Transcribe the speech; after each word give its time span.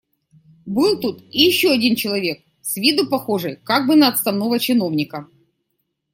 Был 0.65 0.99
тут 0.99 1.21
и 1.29 1.41
еще 1.43 1.69
один 1.71 1.95
человек, 1.95 2.41
с 2.61 2.75
виду 2.77 3.07
похожий 3.07 3.57
как 3.57 3.85
бы 3.85 3.95
на 3.95 4.07
отставного 4.07 4.57
чиновника. 4.57 5.27